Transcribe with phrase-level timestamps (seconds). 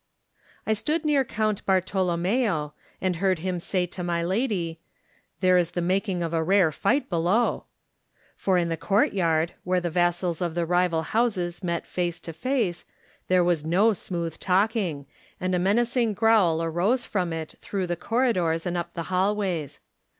[0.65, 4.79] I stood near Count Bartolommeo, and heard him say to my lady,
[5.41, 7.65] "There is the making of a rare fight below,''
[8.35, 10.41] for in the 3 «i Digitized by Google THE NINTH MAN courtyard, where the vassals
[10.41, 12.85] of the rival houses met face to face,
[13.27, 15.05] there was no smooth talking,
[15.39, 19.79] and a menacing growl arose from it through the corridors and up the hallways.